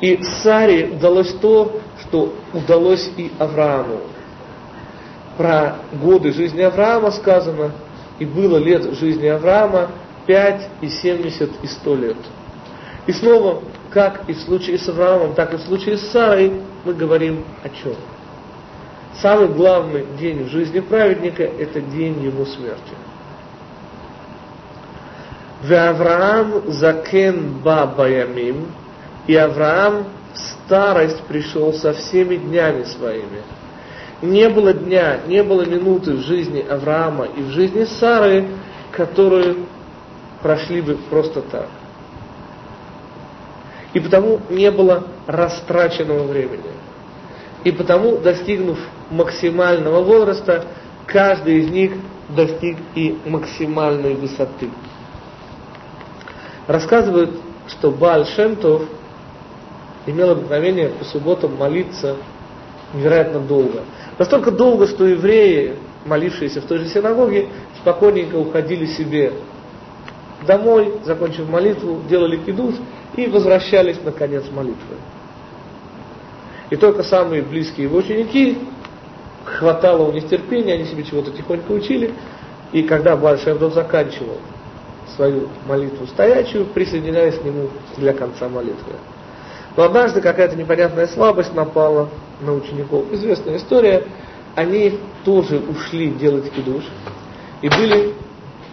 [0.00, 4.02] И Саре удалось то, что удалось и Аврааму.
[5.36, 7.72] Про годы жизни Авраама сказано,
[8.18, 9.90] и было лет жизни Авраама
[10.26, 12.16] 5 и 70 и 100 лет.
[13.06, 16.52] И снова, как и в случае с Авраамом, так и в случае с Сарой,
[16.84, 17.94] мы говорим о чем?
[19.20, 22.94] Самый главный день в жизни праведника– это день его смерти.
[25.62, 28.66] В Авраам закен ба баямим–
[29.26, 33.42] и Авраам в старость пришел со всеми днями своими.
[34.22, 38.48] Не было дня, не было минуты в жизни Авраама и в жизни Сары,
[38.92, 39.56] которые
[40.42, 41.68] прошли бы просто так.
[43.92, 46.72] И потому не было растраченного времени.
[47.64, 48.78] И потому, достигнув
[49.10, 50.66] максимального возраста,
[51.06, 51.92] каждый из них
[52.28, 54.70] достиг и максимальной высоты.
[56.66, 58.82] Рассказывают, что Бааль Шемтов–
[60.06, 62.16] имел обыкновение по субботам молиться
[62.94, 63.82] невероятно долго.
[64.18, 67.48] Настолько долго, что евреи, молившиеся в той же синагоге,
[67.80, 69.32] спокойненько уходили себе
[70.46, 72.74] домой, закончив молитву, делали кидуш
[73.16, 74.96] и возвращались на конец молитвы.
[76.70, 78.58] И только самые близкие его ученики,
[79.44, 82.12] хватало у них терпения, они себе чего-то тихонько учили,
[82.72, 84.38] и когда Большой Авдов заканчивал
[85.14, 88.94] свою молитву стоячую, присоединялись к нему для конца молитвы.
[89.76, 92.08] Но однажды какая-то непонятная слабость напала
[92.40, 93.10] на учеников.
[93.12, 94.04] Известная история.
[94.54, 96.84] Они тоже ушли делать кидуш
[97.62, 98.12] и были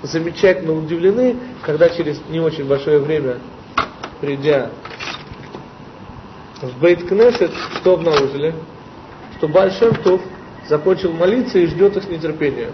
[0.03, 3.37] замечательно удивлены, когда через не очень большое время,
[4.19, 4.71] придя
[6.61, 8.53] в Бейт Кнесет, что обнаружили?
[9.37, 10.21] Что Большой Тув
[10.67, 12.71] закончил молиться и ждет их с нетерпением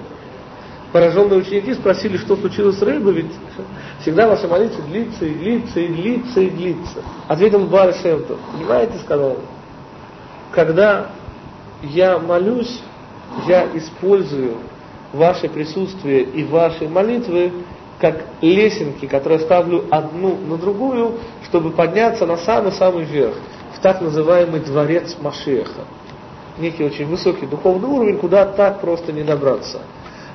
[0.95, 3.31] пораженные ученики спросили, что случилось с рыбой, ведь
[3.99, 7.03] всегда ваша молитва длится и длится и длится и длится.
[7.27, 9.37] Ответил Бар понимаете, сказал он,
[10.53, 11.07] когда
[11.83, 12.81] я молюсь,
[13.45, 14.59] я использую
[15.11, 17.51] ваше присутствие и ваши молитвы
[17.99, 23.35] как лесенки, которые ставлю одну на другую, чтобы подняться на самый-самый верх,
[23.75, 25.81] в так называемый дворец Машеха.
[26.57, 29.81] Некий очень высокий духовный уровень, куда так просто не добраться.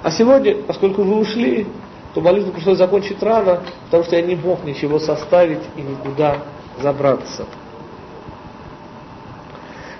[0.02, 1.66] А сегодня, поскольку вы ушли,
[2.14, 6.38] то молитву пришлось закончить рано, потому что я не мог ничего составить и никуда
[6.80, 7.46] забраться.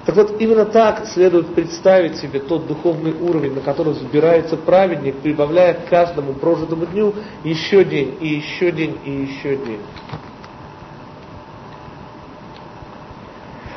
[0.07, 5.75] Так вот, именно так следует представить себе тот духовный уровень, на который взбирается праведник, прибавляя
[5.75, 9.81] к каждому прожитому дню еще день, и еще день, и еще день.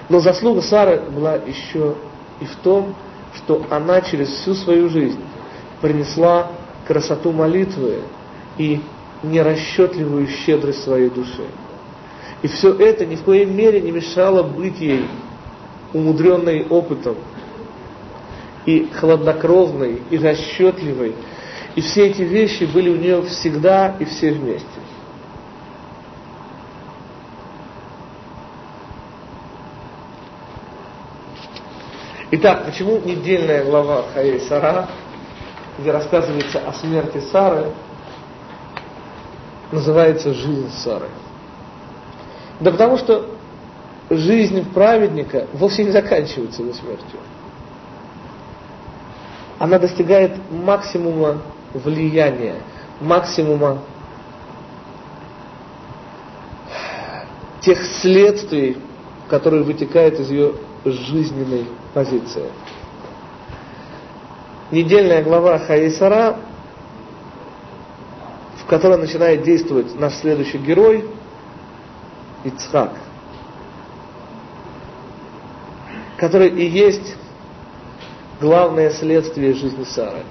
[0.10, 1.96] Но заслуга Сары была еще
[2.40, 2.96] и в том,
[3.36, 5.20] что она через всю свою жизнь
[5.84, 6.48] принесла
[6.88, 8.04] красоту молитвы
[8.58, 8.80] и
[9.22, 11.43] нерасчетливую щедрость своей души.
[12.41, 15.06] И все это ни в коей мере не мешало быть ей
[15.91, 17.17] умудренной опытом,
[18.65, 21.15] и хладнокровной, и расчетливой.
[21.76, 24.65] И все эти вещи были у нее всегда и все вместе.
[32.32, 34.88] Итак, почему недельная глава Хаей Сара
[35.78, 37.72] где рассказывается о смерти Сары,
[39.72, 41.10] называется «Жизнь Сары».
[42.60, 43.36] Да потому что
[44.10, 47.20] жизнь праведника вовсе не заканчивается его смертью.
[49.60, 51.42] Она достигает максимума
[51.74, 52.56] влияния,
[53.02, 53.80] максимума
[57.62, 58.78] тех следствий,
[59.30, 60.54] которые вытекают из ее
[60.86, 62.52] жизненной позиции
[64.74, 66.38] недельная глава Хаисара,
[68.58, 71.06] в которой начинает действовать наш следующий герой,
[72.44, 72.92] Ицхак.
[76.24, 77.18] который и есть
[78.40, 80.24] главное следствие жизни Сары.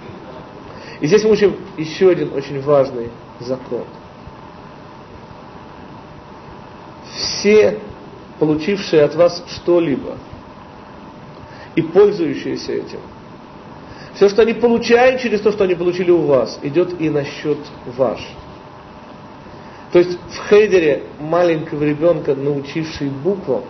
[1.00, 3.84] И здесь мы учим еще один очень важный закон.
[7.14, 7.78] Все,
[8.38, 10.16] получившие от вас что-либо
[11.74, 13.00] и пользующиеся этим,
[14.14, 17.58] все, что они получают через то, что они получили у вас, идет и на счет
[17.96, 18.20] ваш.
[19.92, 23.64] То есть в хейдере маленького ребенка, научивший буквам,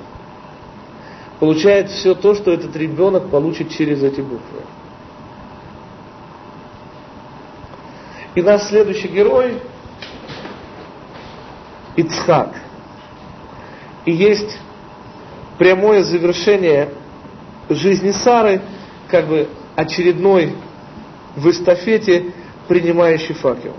[1.41, 4.63] получает все то, что этот ребенок получит через эти буквы.
[8.35, 9.61] И наш следующий герой
[11.97, 12.55] Ицхак.
[14.05, 14.59] И есть
[15.59, 16.89] прямое завершение
[17.69, 18.63] жизни Сары,
[19.09, 20.55] как бы очередной
[21.37, 22.33] в эстафете
[22.69, 23.75] принимающий факел.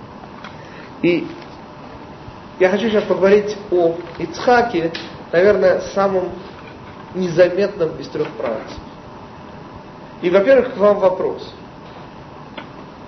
[1.02, 1.28] И
[2.60, 4.92] я хочу сейчас поговорить о Ицхаке,
[5.32, 6.30] наверное, самом
[7.16, 8.78] незаметном из трех праотцев.
[10.22, 11.54] И, во-первых, к вам вопрос.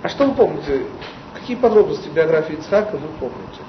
[0.02, 0.86] А что вы помните?
[1.34, 3.60] Какие подробности биографии Ицхака вы помните?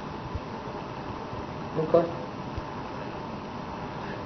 [1.77, 2.05] Ну-ка.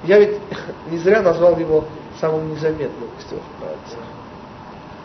[0.04, 0.40] Я ведь
[0.90, 1.84] не зря назвал его
[2.20, 3.98] самым незаметным из трех праотцев.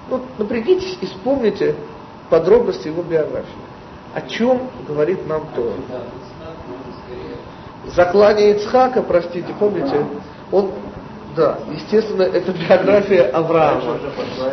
[0.09, 1.75] Ну, напрягитесь и вспомните
[2.29, 3.47] подробности его биографии.
[4.13, 5.73] О чем говорит нам то?
[7.87, 10.05] Заклание Ицхака, простите, помните,
[10.51, 10.71] он,
[11.35, 13.97] да, естественно, это биография Авраама.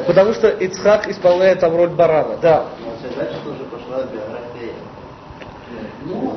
[0.07, 2.67] Потому что Ицхак исполняет там роль барана, да.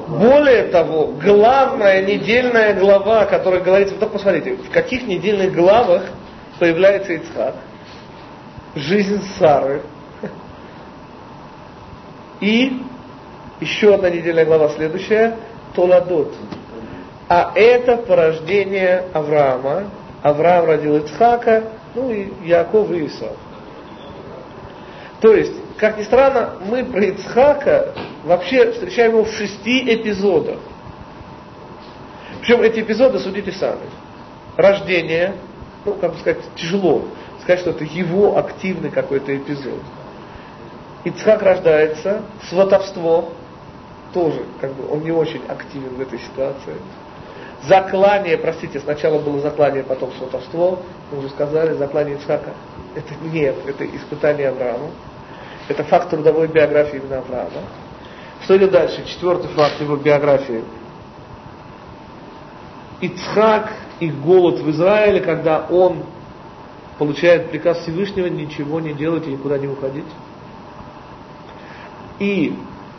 [0.08, 6.03] Более того, главная недельная глава, которая говорится, вот посмотрите, в каких недельных главах
[6.60, 7.56] появляется Ицхак,
[8.80, 9.82] жизнь Сары.
[12.40, 12.82] И
[13.60, 15.38] еще одна недельная глава следующая,
[15.76, 16.34] Толадот.
[17.28, 19.90] А это порождение Авраама.
[20.22, 21.63] Авраам родил Ицхака,
[21.96, 23.36] ну и Яков и Исав.
[25.22, 30.60] То есть, как ни странно, мы про Ицхака вообще встречаем его в шести эпизодах.
[32.42, 33.90] Причем эти эпизоды судите сами.
[34.56, 35.36] Рождение,
[35.86, 37.06] ну, как бы сказать, тяжело
[37.48, 39.80] сказать, что это его активный какой-то эпизод.
[41.06, 43.30] Ицхак рождается, сватовство,
[44.14, 46.76] тоже, как бы, он не очень активен в этой ситуации.
[47.64, 50.80] Заклание, простите, сначала было заклание, потом сватовство,
[51.10, 52.54] мы уже сказали, заклание Ицхака.
[52.96, 54.90] Это нет, это испытание Авраама.
[55.70, 57.64] Это факт трудовой биографии именно Авраама.
[58.44, 59.06] Что идет дальше?
[59.06, 60.64] Четвертый факт его биографии.
[63.00, 66.04] Ицхак и голод в Израиле, когда он
[66.98, 70.06] получает приказ Всевышнего ничего не делать и никуда не уходить.
[72.20, 72.54] И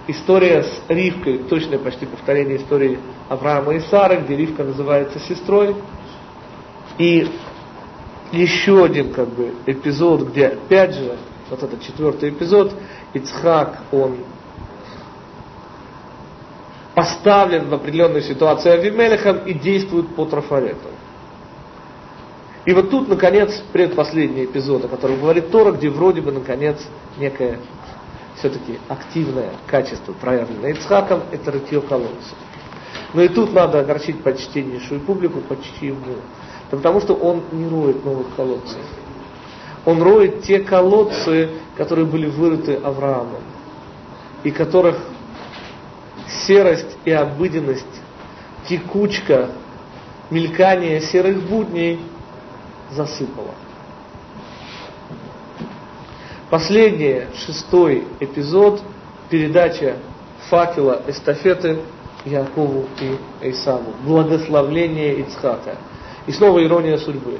[0.07, 5.75] история с Ривкой, точное почти повторение истории Авраама и Сары, где Ривка называется сестрой.
[6.99, 7.29] И
[8.33, 11.17] еще один как бы эпизод, где опять же,
[11.51, 12.73] вот этот четвертый эпизод,
[13.15, 14.19] Ицхак, он
[16.95, 20.89] поставлен в определенную ситуацию Авимелехом и действует по трафарету.
[22.65, 26.77] И вот тут, наконец, предпоследний эпизод, о котором говорит Тора, где вроде бы, наконец,
[27.17, 27.61] некое
[28.37, 32.37] все-таки активное качество проявлено Ицхаком, это рытье колодцев.
[33.15, 36.17] Но и тут надо огорчить почтеннейшую публику, почти ему.
[36.71, 38.79] Потому что он не роет новых колодцев.
[39.85, 43.43] Он роет те колодцы, которые были вырыты Авраамом,
[44.45, 44.99] и которых
[46.47, 47.87] серость и обыденность,
[48.69, 49.49] текучка,
[50.31, 52.01] мелькание серых будней–
[52.91, 53.55] засыпало.
[56.51, 58.81] Последний, шестой эпизод,
[59.29, 59.97] передача
[60.49, 61.81] факела эстафеты
[62.25, 63.93] Якову и Исаву.
[64.05, 65.77] Благословление Ицхака.
[66.27, 67.39] И снова ирония судьбы.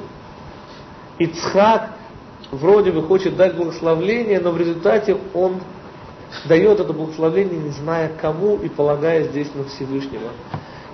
[1.17, 1.89] Ицхак
[2.51, 5.59] вроде бы хочет дать благословление, но в результате он
[6.45, 10.29] дает это благословение, не зная кому и полагая здесь на Всевышнего.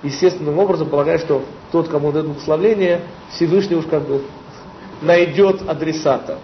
[0.02, 4.22] Естественным образом полагая, что тот, кому дает благословение, Всевышний уж как бы
[5.00, 6.38] найдет адресата.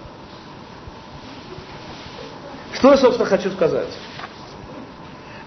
[2.75, 3.89] Что я, собственно, хочу сказать?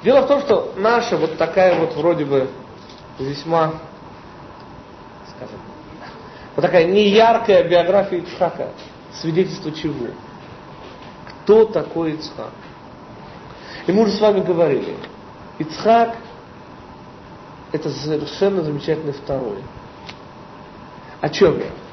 [0.03, 2.49] Дело в том, что наша вот такая вот вроде бы
[3.19, 3.73] весьма,
[5.35, 5.59] скажем,
[6.55, 8.69] вот такая неяркая биография Ицхака,
[9.13, 10.07] свидетельство чего?
[11.43, 12.51] Кто такой Ицхак?
[13.87, 14.95] И мы уже с вами говорили,
[15.59, 16.15] Ицхак
[17.71, 19.57] это совершенно замечательный второй.
[21.19, 21.84] О чем я?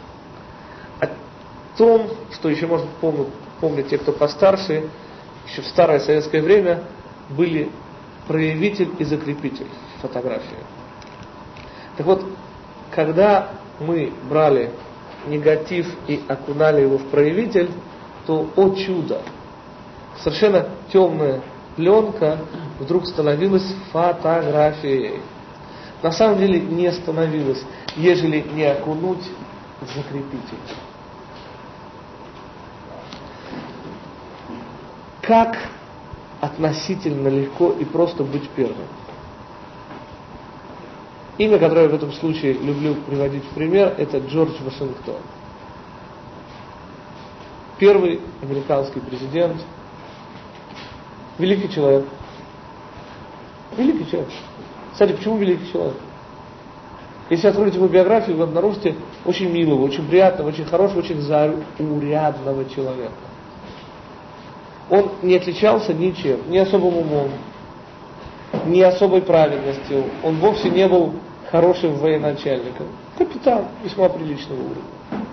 [1.76, 3.28] Том, что еще можно помнить,
[3.60, 4.88] помнить те, кто постарше,
[5.46, 6.84] еще в старое советское время
[7.30, 7.70] были
[8.26, 9.68] проявитель и закрепитель
[10.00, 10.58] фотографии.
[11.96, 12.24] Так вот,
[12.90, 13.50] когда
[13.80, 14.70] мы брали
[15.26, 17.70] негатив и окунали его в проявитель,
[18.26, 19.22] то, о чудо,
[20.18, 21.42] совершенно темная
[21.76, 22.38] пленка
[22.78, 25.20] вдруг становилась фотографией.
[26.02, 27.62] На самом деле не становилась,
[27.96, 29.24] ежели не окунуть
[29.80, 30.58] в закрепитель.
[35.22, 35.56] Как
[36.40, 38.88] относительно легко и просто быть первым?
[41.38, 45.20] Имя, которое я в этом случае люблю приводить в пример, это Джордж Вашингтон.
[47.78, 49.62] Первый американский президент,
[51.38, 52.04] великий человек.
[53.76, 54.30] Великий человек.
[54.92, 55.96] Кстати, почему великий человек?
[57.30, 63.31] Если откроете его биографию, вы обнаружите очень милого, очень приятного, очень хорошего, очень заурядного человека.
[64.90, 67.30] Он не отличался ничем, ни особым умом,
[68.66, 70.04] ни особой праведностью.
[70.22, 71.14] Он вовсе не был
[71.50, 72.86] хорошим военачальником.
[73.16, 75.26] Капитан весьма приличного уровня.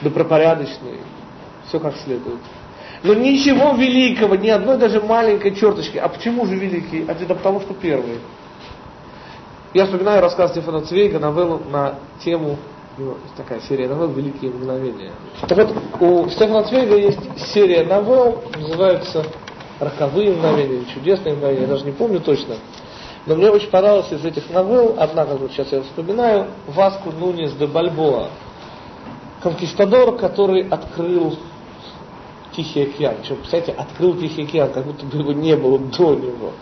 [0.00, 0.98] Добропорядочный,
[1.68, 2.40] все как следует.
[3.02, 5.98] Но ничего великого, ни одной даже маленькой черточки.
[5.98, 7.04] А почему же великий?
[7.08, 8.18] А это потому, что первый.
[9.74, 12.58] Я вспоминаю рассказ Стефана Цвейга, новеллу на тему,
[12.98, 15.12] ну, такая серия новелл «Великие мгновения».
[15.48, 17.20] Так вот, у Стефана Цвейга есть
[17.52, 19.24] серия новелл, называется
[19.80, 22.56] «Роковые мгновения», «Чудесные мгновения», я даже не помню точно.
[23.24, 27.66] Но мне очень понравилась из этих новелл, одна, которую сейчас я вспоминаю, Васку Нунис де
[27.66, 28.28] Бальбоа,
[29.42, 31.36] конкистадор, который открыл
[32.54, 33.14] Тихий океан.
[33.20, 36.52] Причем, представляете, открыл Тихий океан, как будто бы его не было до него.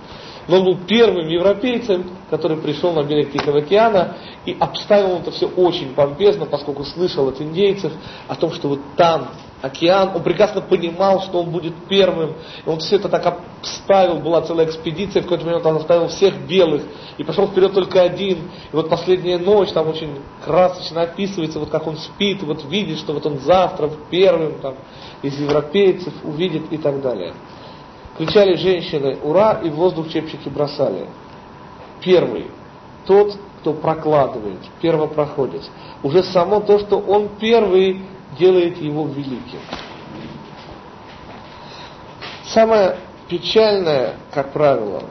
[0.51, 5.47] Но он был первым европейцем, который пришел на берег Тихого океана и обставил это все
[5.47, 7.93] очень помпезно, поскольку слышал от индейцев
[8.27, 9.29] о том, что вот там
[9.63, 12.35] океан, он прекрасно понимал, что он будет первым,
[12.67, 16.35] и он все это так обставил, была целая экспедиция, в какой-то момент он оставил всех
[16.49, 16.83] белых,
[17.17, 18.39] и пошел вперед только один,
[18.73, 23.13] и вот последняя ночь, там очень красочно описывается, вот как он спит, вот видит, что
[23.13, 24.75] вот он завтра первым там,
[25.23, 27.35] из европейцев увидит и так далее.
[28.17, 31.07] Кричали женщины «Ура!» и в воздух чепчики бросали.
[32.01, 32.49] Первый,
[33.07, 35.69] тот, кто прокладывает, первопроходец.
[36.03, 38.03] Уже само то, что он первый,
[38.39, 39.59] делает его великим.
[42.47, 42.97] Самое
[43.29, 45.05] печальное, как правило,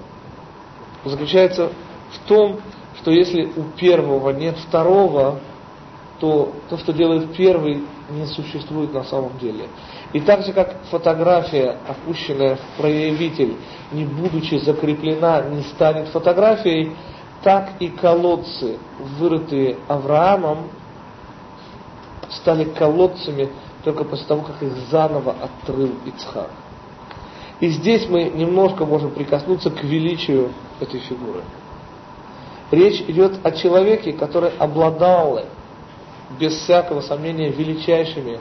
[1.05, 1.71] заключается
[2.11, 2.59] в том,
[2.97, 5.39] что если у первого нет второго,
[6.19, 9.69] то то, что делает первый, не существует на самом деле.
[10.11, 13.55] И так же, как фотография, опущенная в проявитель,
[13.91, 16.95] не будучи закреплена, не станет фотографией,
[17.43, 18.79] так и колодцы,
[19.19, 20.69] вырытые Авраамом,
[22.29, 23.49] стали колодцами
[23.83, 26.49] только после того, как их заново открыл Ицхак.
[27.59, 31.41] И здесь мы немножко можем прикоснуться к величию этой фигуры.
[32.71, 35.41] Речь идет о человеке, который обладал,
[36.39, 38.39] без всякого сомнения, величайшими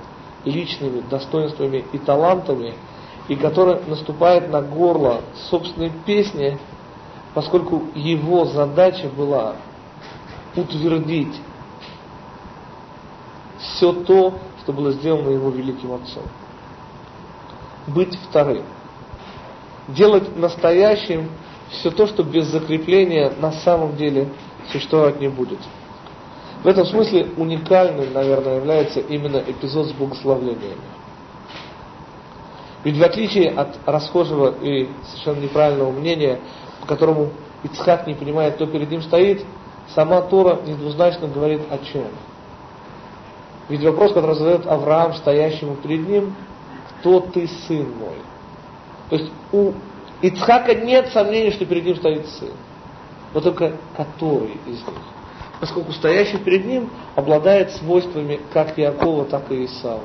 [0.49, 2.75] личными достоинствами и талантами,
[3.29, 5.21] и который наступает на горло
[5.51, 6.59] собственной песни,
[7.35, 9.57] поскольку его задача была
[10.57, 11.35] утвердить
[13.59, 16.25] все то, что было сделано его великим отцом.
[17.87, 18.65] Быть вторым.
[19.89, 21.31] Делать настоящим
[21.71, 24.29] все то, что без закрепления на самом деле
[24.71, 25.59] существовать не будет.
[26.63, 30.77] В этом смысле уникальным, наверное, является именно эпизод с богословлениями.
[32.85, 36.41] Ведь в отличие от расхожего и совершенно неправильного мнения,
[36.81, 37.31] по которому
[37.63, 39.45] Ицхак не понимает, кто перед ним стоит,
[39.95, 42.09] сама Тора недвузначно говорит о чем.
[43.69, 46.35] Ведь вопрос, который задает Авраам, стоящему перед ним,
[47.01, 48.17] кто ты, сын мой?
[49.11, 49.73] То есть у
[50.23, 52.53] Ицхака нет сомнений, что перед ним стоит сын.
[53.35, 55.18] Но только который из них
[55.61, 60.01] поскольку стоящий перед ним обладает свойствами как Иакова, так и Исава.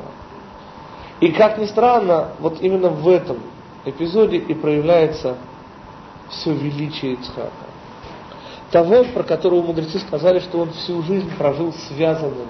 [1.20, 3.38] И как ни странно, вот именно в этом
[3.86, 5.38] эпизоде и проявляется
[6.30, 7.52] все величие Ицхака.
[8.72, 12.48] Того, про которого мудрецы сказали, что он всю жизнь прожил связанным,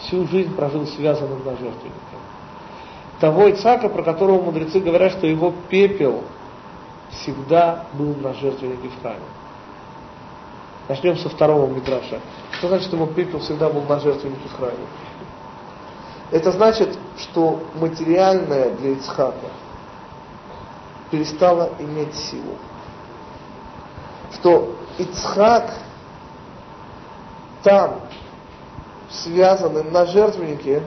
[0.00, 2.18] всю жизнь прожил связанным на жертвеннике.
[3.20, 6.24] Того Ицхака, про которого мудрецы говорят, что его пепел
[7.10, 9.20] всегда был на жертвеннике в храме.
[10.88, 12.20] Начнем со второго мидраша.
[12.52, 14.86] Что значит, что его пепел всегда был на жертвеннике храме?
[16.30, 19.48] Это значит, что материальное для Ицхака
[21.10, 22.56] перестало иметь силу.
[24.34, 25.72] Что Ицхак
[27.62, 28.00] там,
[29.08, 30.82] связанный на жертвеннике,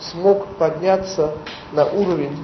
[0.00, 1.34] смог подняться
[1.72, 2.42] на уровень,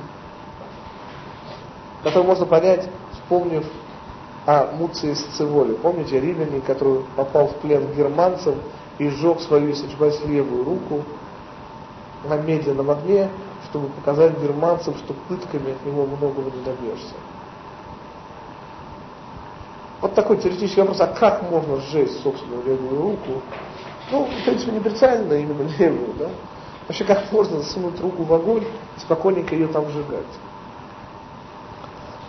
[2.02, 3.64] который можно понять, вспомнив
[4.46, 5.74] а Муций из Циволи.
[5.74, 8.56] Помните, римлянин, который попал в плен германцам
[8.98, 11.02] и сжег свою, если не левую руку
[12.28, 13.28] на медленном огне,
[13.70, 17.14] чтобы показать бирманцам, что пытками от него многого не добьешься.
[20.00, 23.42] Вот такой теоретический вопрос, а как можно сжечь собственную левую руку?
[24.10, 26.28] Ну, в принципе, не прицельно именно левую, да?
[26.86, 28.64] Вообще, как можно засунуть руку в огонь
[28.96, 30.26] и спокойненько ее там сжигать?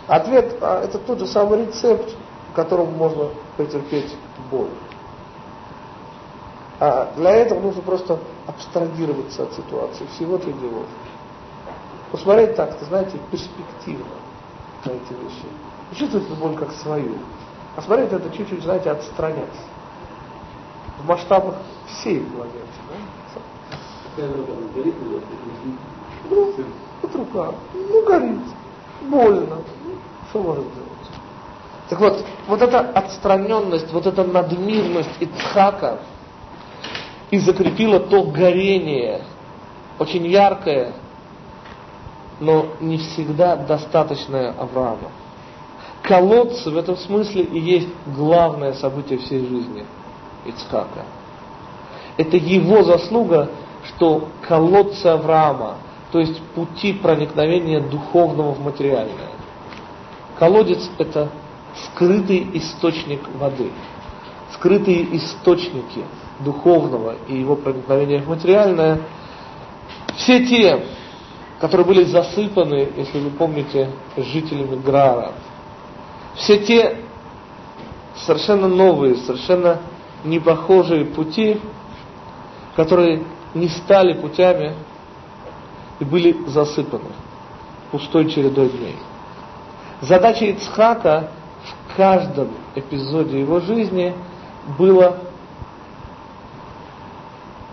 [0.08, 2.14] Ответ, а это тот же самый рецепт,
[2.54, 4.14] которому можно претерпеть
[4.50, 4.70] боль.
[6.78, 10.86] А для этого нужно просто абстрагироваться от ситуации, всего-то делов.
[12.12, 14.06] Посмотреть так, знаете, перспективно
[14.84, 15.46] на эти вещи.
[15.90, 17.16] Не чувствовать эту боль как свою.
[17.74, 19.60] А смотреть это чуть-чуть, знаете, отстраняться.
[20.98, 21.56] В масштабах
[21.88, 22.60] всей планеты.
[24.16, 24.22] Да?
[26.30, 26.54] Ну,
[27.02, 27.54] вот рука.
[27.74, 28.40] Ну, горит.
[29.02, 29.58] Больно.
[30.30, 30.86] Что может делать?
[31.88, 36.00] Так вот, вот эта отстраненность, вот эта надмирность Ицхака
[37.30, 39.22] и закрепила то горение,
[39.98, 40.92] очень яркое,
[42.40, 45.10] но не всегда достаточное Авраама.
[46.02, 49.86] Колодцы в этом смысле и есть главное событие всей жизни
[50.44, 51.04] Ицхака.
[52.16, 53.50] Это его заслуга,
[53.84, 55.76] что колодцы Авраама,
[56.16, 59.32] то есть пути проникновения духовного в материальное.
[60.38, 61.28] Колодец– это
[61.84, 63.70] скрытый источник воды,
[64.54, 66.04] скрытые источники
[66.40, 69.02] духовного и его проникновения в материальное.
[70.16, 70.86] Все те,
[71.60, 75.32] которые были засыпаны, если вы помните, жителями Грара,
[76.34, 76.96] все те
[78.24, 79.80] совершенно новые, совершенно
[80.24, 81.60] не похожие пути,
[82.74, 84.76] которые не стали путями
[85.98, 87.10] и были засыпаны
[87.90, 88.96] пустой чередой дней.
[90.00, 91.30] Задача Ицхака
[91.64, 94.14] в каждом эпизоде его жизни
[94.78, 95.18] было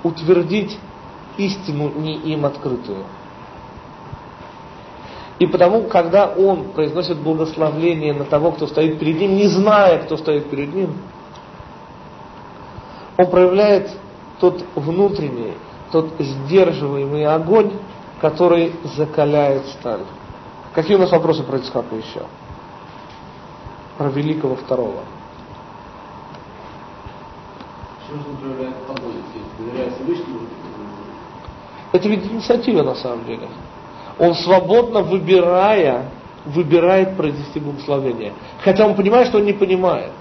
[0.03, 0.77] утвердить
[1.37, 3.05] истину не им открытую.
[5.39, 10.15] И потому, когда он произносит благословление на того, кто стоит перед ним, не зная, кто
[10.15, 10.95] стоит перед ним,
[13.17, 13.91] он проявляет
[14.39, 15.53] тот внутренний,
[15.91, 17.73] тот сдерживаемый огонь,
[18.23, 20.05] который закаляет сталь.
[20.73, 22.21] Какие у нас вопросы про Ицхака еще?
[23.97, 25.01] Про великого второго.
[31.91, 33.49] Это ведь инициатива на самом деле.
[34.17, 36.09] Он свободно выбирая,
[36.45, 38.31] выбирает произнести благословение.
[38.63, 40.13] Хотя он понимает, что он не понимает.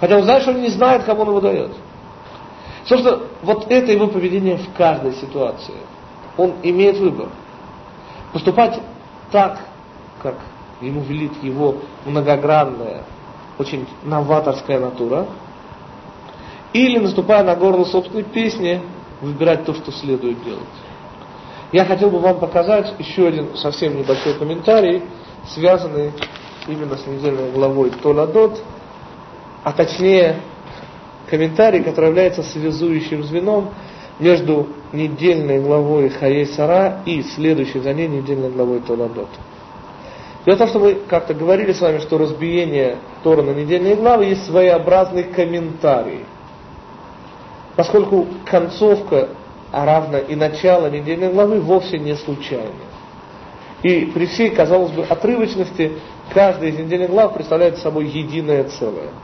[0.00, 1.72] Хотя он знает, что он не знает, кому он его дает.
[2.86, 5.74] Собственно, вот это его поведение в каждой ситуации.
[6.36, 7.28] Он имеет выбор
[8.32, 8.80] поступать
[9.30, 9.60] так,
[10.22, 10.36] как
[10.80, 13.04] ему велит его многогранная,
[13.58, 15.26] очень новаторская натура,
[16.72, 18.82] или, наступая на горло собственной песни,
[19.20, 20.62] выбирать то, что следует делать.
[21.70, 25.02] Я хотел бы вам показать еще один совсем небольшой комментарий,
[25.48, 26.12] связанный
[26.66, 28.60] именно с недельной главой Толадот,
[29.62, 30.40] а точнее
[31.28, 33.70] комментарий, который является связующим звеном
[34.18, 39.28] между недельной главой Хаей Сара и следующей за ней недельной главой Толадот.
[40.46, 44.26] Дело в том, что мы как-то говорили с вами, что разбиение Тора на недельные главы
[44.26, 46.26] есть своеобразный комментарий.
[47.76, 49.30] Поскольку концовка,
[49.72, 52.70] а равно и начало недельной главы вовсе не случайны.
[53.82, 55.94] И при всей, казалось бы, отрывочности,
[56.32, 59.08] каждая из недельных глав представляет собой единое целое–